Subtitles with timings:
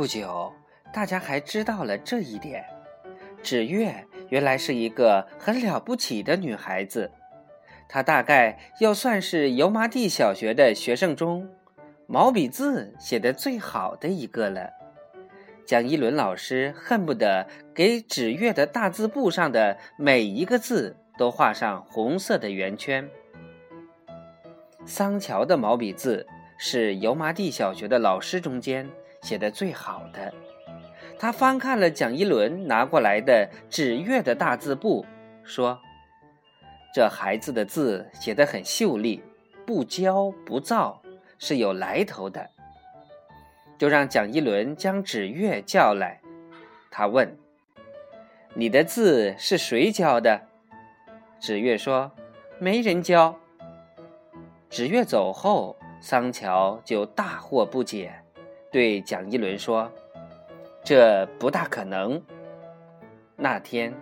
[0.00, 0.50] 不久，
[0.94, 2.64] 大家还知道了这一点：
[3.42, 3.94] 纸月
[4.30, 7.10] 原来是一个很了不起的女孩子。
[7.86, 11.46] 她大概要算是油麻地小学的学生中，
[12.06, 14.70] 毛笔字写的最好的一个了。
[15.66, 23.06] 蒋一伦老师恨不得给纸月的大字簿上的每一个字都画上红色的圆圈。
[24.86, 26.26] 桑乔的毛笔字
[26.56, 28.88] 是油麻地小学的老师中间
[29.22, 30.32] 写的最好的。
[31.18, 35.04] 他翻看了蒋一伦拿过来的纸月的大字簿，
[35.44, 35.78] 说
[36.94, 39.22] ：“这孩子的字写得很秀丽，
[39.66, 41.02] 不骄不躁，
[41.38, 42.48] 是有来头的。”
[43.76, 46.20] 就让蒋一伦将纸月叫来。
[46.90, 47.38] 他问
[48.54, 50.40] ：“你的字是谁教的？”
[51.38, 52.10] 纸月说
[52.58, 53.38] ：“没人教。”
[54.70, 58.22] 纸月走后，桑乔就大惑不解，
[58.70, 59.90] 对蒋一伦说
[60.84, 62.22] ：“这不大可能。”
[63.36, 63.94] 那天，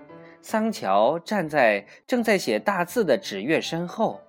[0.43, 4.21] 桑乔站在正在写大字的纸月身后，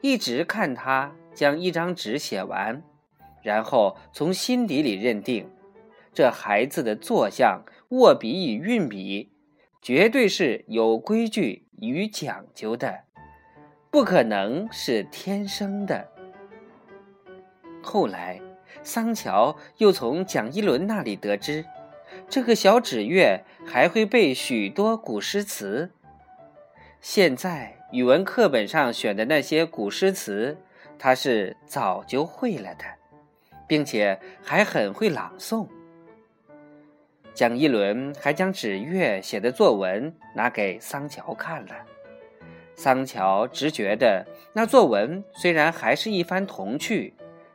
[0.00, 2.82] 一直看他将一张纸写完，
[3.42, 5.48] 然后从心底里认定，
[6.12, 9.32] 这孩子的坐相、握笔与运笔，
[9.82, 13.00] 绝对是有规矩与讲究的。
[13.90, 16.08] 不可能是天生的。
[17.82, 18.40] 后来，
[18.86, 21.64] 桑乔又从蒋一伦那里得知，
[22.28, 25.90] 这个小纸月还会背许多古诗词。
[27.00, 30.56] 现在语文课本上选的那些古诗词，
[31.00, 32.84] 他是早就会了的，
[33.66, 35.66] 并且还很会朗诵。
[37.34, 41.74] 蒋一伦还将纸月写的作文拿给桑乔看了。
[42.76, 47.14] 桑乔只觉得那作文虽然还是一番童趣，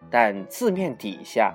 [0.09, 1.53] 但字面底下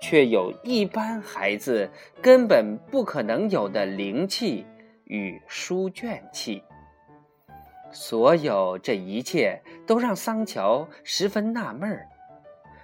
[0.00, 1.90] 却有一般孩子
[2.22, 4.66] 根本不可能有的灵气
[5.04, 6.62] 与书卷气。
[7.92, 12.08] 所有这一切都让桑乔十分纳闷儿。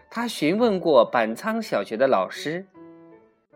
[0.08, 2.66] 他询问过板仓小学的老师，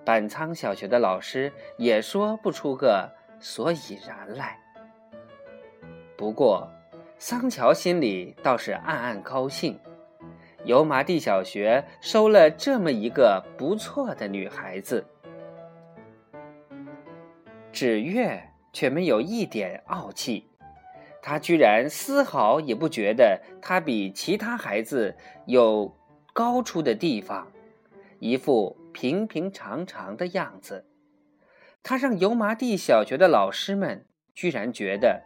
[0.04, 4.58] 板仓小学的老师也说不出个所以然来。
[6.16, 6.68] 不过，
[7.18, 9.78] 桑乔心里倒是暗暗高兴，
[10.64, 15.06] 油麻地小学收了这么一个不错的女孩子。
[17.70, 20.48] 纸月却没有一点傲气，
[21.20, 25.16] 她居然丝毫也不觉得她比其他孩子
[25.46, 25.96] 有
[26.32, 27.50] 高出的地方，
[28.18, 30.86] 一副平平常常的样子。
[31.82, 35.22] 她让油麻地小学的老师们居然觉得。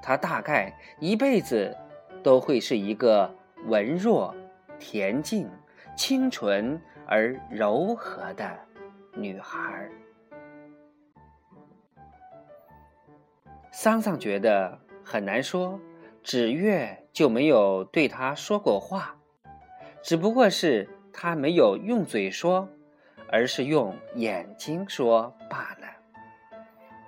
[0.00, 1.76] 她大概一辈子
[2.22, 3.34] 都会是一个
[3.66, 4.34] 文弱、
[4.78, 5.50] 恬静、
[5.96, 8.58] 清纯而柔和的
[9.14, 9.88] 女孩。
[13.70, 15.80] 桑桑觉得很难说，
[16.22, 19.16] 纸月就没有对他说过话，
[20.02, 22.68] 只不过是他没有用嘴说，
[23.30, 25.86] 而是用眼睛说罢了。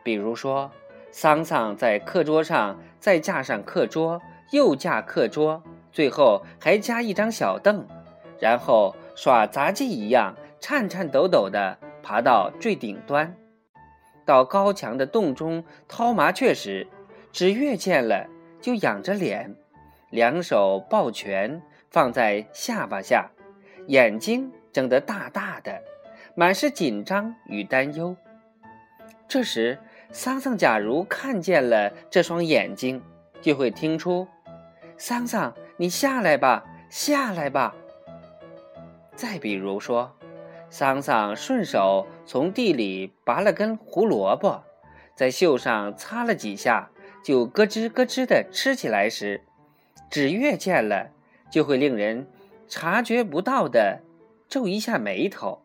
[0.02, 0.70] 比如说。
[1.12, 4.22] 桑桑在课桌上再架上课桌，
[4.52, 5.60] 又架课桌，
[5.92, 7.86] 最后还加一张小凳，
[8.38, 13.36] 然后耍杂技一样颤颤抖抖地爬到最顶端，
[14.24, 16.86] 到高墙的洞中掏麻雀时，
[17.32, 18.26] 纸月见了
[18.60, 19.54] 就仰着脸，
[20.10, 23.30] 两手抱拳放在下巴下，
[23.86, 25.82] 眼睛睁得大大的，
[26.34, 28.16] 满是紧张与担忧。
[29.28, 29.78] 这时。
[30.12, 33.00] 桑桑，假如看见了这双眼睛，
[33.40, 34.26] 就会听出
[34.98, 37.74] ：“桑桑，你下来吧，下来吧。”
[39.16, 40.14] 再比如说，
[40.68, 44.62] 桑桑顺手从地里拔了根胡萝卜，
[45.14, 46.90] 在袖上擦了几下，
[47.24, 49.40] 就咯吱咯吱的吃起来时，
[50.10, 51.12] 纸月见了，
[51.50, 52.26] 就会令人
[52.68, 54.02] 察觉不到的
[54.50, 55.62] 皱一下眉头。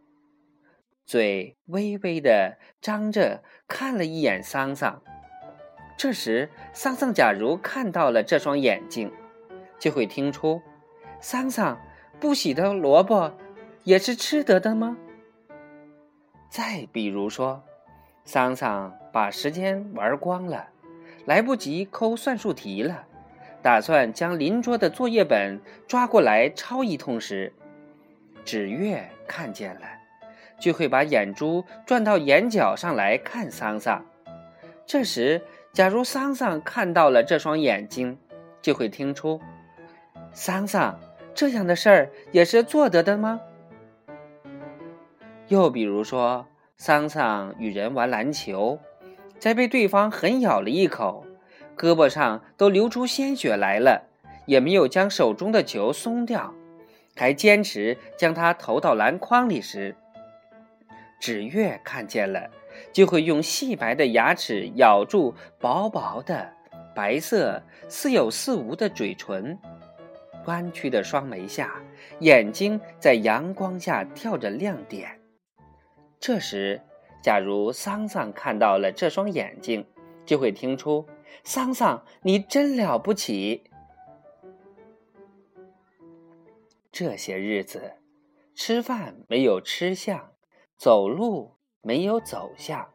[1.05, 5.01] 嘴微微的张着，看了一眼桑桑。
[5.97, 9.11] 这时，桑桑假如看到了这双眼睛，
[9.79, 10.61] 就会听出
[11.19, 11.79] ：“桑桑
[12.19, 13.31] 不洗的萝卜
[13.83, 14.97] 也是吃得的吗？”
[16.49, 17.63] 再比如说，
[18.23, 20.67] 桑桑把时间玩光了，
[21.25, 23.05] 来不及抠算术题了，
[23.61, 27.51] 打算将邻桌的作业本抓过来抄一通时，
[28.43, 29.81] 纸月看见了。
[30.57, 34.05] 就会把眼珠转到眼角上来看桑桑。
[34.85, 35.41] 这时，
[35.73, 38.17] 假如桑桑看到了这双眼睛，
[38.61, 39.41] 就会听出
[40.37, 40.99] ：“桑桑，
[41.33, 43.39] 这样的事儿也是做得的吗？”
[45.47, 46.45] 又比如说，
[46.75, 48.77] 桑桑与人玩篮球，
[49.39, 51.25] 在被对方狠咬了一口，
[51.77, 54.09] 胳膊上都流出鲜血来了，
[54.45, 56.53] 也没有将手中的球松掉，
[57.15, 59.95] 还坚持将它投到篮筐里时，
[61.17, 62.49] 纸月看见了，
[62.91, 66.51] 就会用细白的牙齿咬住薄薄的
[66.93, 69.57] 白色、似有似无的嘴唇。
[70.45, 71.81] 弯曲的双眉下，
[72.19, 75.19] 眼睛在阳光下跳着亮点。
[76.19, 76.81] 这时，
[77.21, 79.85] 假如桑桑看到了这双眼睛，
[80.25, 81.05] 就会听出
[81.43, 83.63] ：“桑桑，你真了不起。”
[86.91, 87.93] 这些日子，
[88.55, 90.31] 吃饭没有吃相，
[90.77, 92.89] 走路没有走相，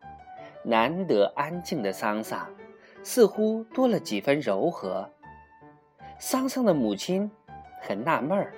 [0.65, 2.51] 难得安静的桑桑，
[3.03, 5.11] 似乎多了几分柔和。
[6.19, 7.31] 桑桑的母亲。
[7.81, 8.53] 很纳闷儿，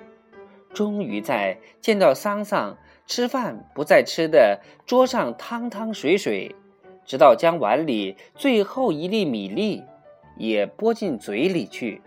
[0.73, 6.55] 终于在见到桑桑吃饭不再吃的桌上汤汤水水，
[7.05, 9.83] 直到将碗里最后一粒米粒
[10.37, 12.01] 也拨进嘴里去，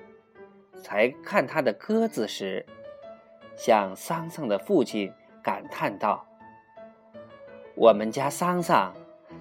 [0.82, 2.64] 才看他的鸽子时，
[3.56, 5.12] 向桑桑的父亲
[5.42, 6.26] 感叹道
[7.76, 8.94] ：“我们家桑桑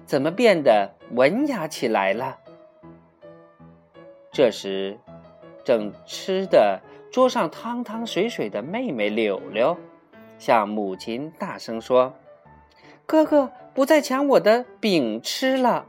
[0.04, 2.38] 怎么变得文雅起来了？”
[4.30, 4.98] 这时，
[5.64, 6.80] 正吃的。
[7.10, 9.76] 桌上汤汤水水的妹妹柳柳，
[10.38, 12.14] 向母亲大声说
[13.06, 15.86] ：“哥哥不再抢我的饼吃了。”